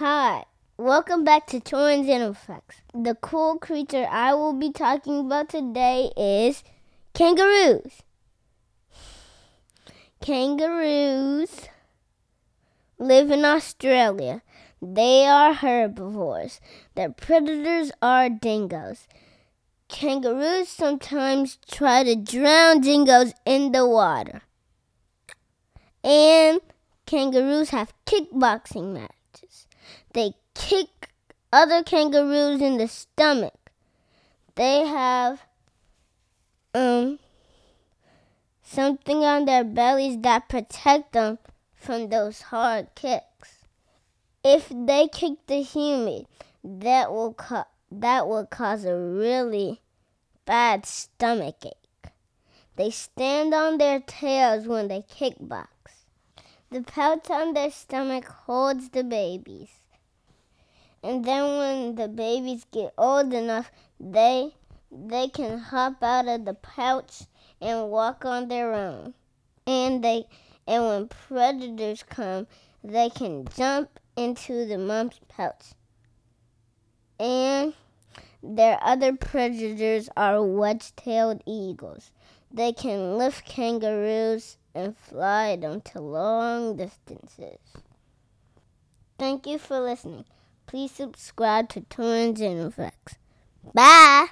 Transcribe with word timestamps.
Hi, 0.00 0.46
welcome 0.78 1.24
back 1.24 1.46
to 1.48 1.60
Torian's 1.60 2.08
Animal 2.08 2.32
Facts. 2.32 2.80
The 2.94 3.14
cool 3.16 3.58
creature 3.58 4.06
I 4.10 4.32
will 4.32 4.54
be 4.54 4.72
talking 4.72 5.20
about 5.20 5.50
today 5.50 6.10
is 6.16 6.64
kangaroos. 7.12 8.00
Kangaroos 10.22 11.68
live 12.98 13.30
in 13.30 13.44
Australia. 13.44 14.40
They 14.80 15.26
are 15.26 15.52
herbivores. 15.52 16.62
Their 16.94 17.10
predators 17.10 17.92
are 18.00 18.30
dingoes. 18.30 19.06
Kangaroos 19.88 20.70
sometimes 20.70 21.58
try 21.70 22.04
to 22.04 22.16
drown 22.16 22.80
dingoes 22.80 23.34
in 23.44 23.72
the 23.72 23.86
water. 23.86 24.40
And 26.02 26.62
kangaroos 27.04 27.68
have 27.68 27.92
kickboxing 28.06 28.94
matches. 28.94 29.19
They 30.12 30.34
kick 30.54 31.10
other 31.52 31.82
kangaroos 31.82 32.60
in 32.60 32.78
the 32.78 32.88
stomach. 32.88 33.70
They 34.54 34.86
have 34.86 35.42
um 36.74 37.18
something 38.62 39.24
on 39.24 39.44
their 39.46 39.64
bellies 39.64 40.18
that 40.20 40.48
protect 40.48 41.12
them 41.12 41.38
from 41.74 42.08
those 42.08 42.42
hard 42.42 42.94
kicks. 42.94 43.64
If 44.44 44.68
they 44.70 45.08
kick 45.08 45.46
the 45.46 45.62
human, 45.62 46.26
that 46.62 47.12
will 47.12 47.34
co- 47.34 47.64
that 47.90 48.28
will 48.28 48.46
cause 48.46 48.84
a 48.84 48.96
really 48.96 49.80
bad 50.44 50.86
stomach 50.86 51.64
ache. 51.64 52.12
They 52.76 52.90
stand 52.90 53.52
on 53.52 53.78
their 53.78 54.00
tails 54.00 54.66
when 54.66 54.88
they 54.88 55.02
kickbox. 55.02 55.68
The 56.72 56.82
pouch 56.82 57.28
on 57.30 57.54
their 57.54 57.72
stomach 57.72 58.26
holds 58.26 58.90
the 58.90 59.02
babies. 59.02 59.70
And 61.02 61.24
then 61.24 61.58
when 61.58 61.94
the 61.96 62.06
babies 62.06 62.64
get 62.70 62.94
old 62.96 63.34
enough, 63.34 63.72
they 63.98 64.54
they 64.92 65.26
can 65.26 65.58
hop 65.58 66.00
out 66.00 66.28
of 66.28 66.44
the 66.44 66.54
pouch 66.54 67.22
and 67.60 67.90
walk 67.90 68.24
on 68.24 68.46
their 68.46 68.72
own. 68.72 69.14
And 69.66 70.04
they 70.04 70.26
and 70.64 70.84
when 70.84 71.08
predators 71.08 72.04
come, 72.04 72.46
they 72.84 73.10
can 73.10 73.46
jump 73.56 73.98
into 74.14 74.64
the 74.64 74.78
mom's 74.78 75.18
pouch. 75.26 75.72
And 77.18 77.74
their 78.44 78.78
other 78.80 79.16
predators 79.16 80.08
are 80.16 80.40
wedge-tailed 80.40 81.42
eagles. 81.46 82.12
They 82.52 82.72
can 82.72 83.16
lift 83.16 83.44
kangaroos 83.44 84.56
and 84.74 84.96
fly 84.96 85.56
them 85.56 85.80
to 85.82 86.00
long 86.00 86.76
distances. 86.76 87.58
Thank 89.18 89.46
you 89.46 89.58
for 89.58 89.78
listening. 89.80 90.24
Please 90.66 90.90
subscribe 90.90 91.68
to 91.70 91.82
Torian's 91.82 92.40
Animal 92.40 92.70
Facts. 92.70 93.16
Bye! 93.74 94.28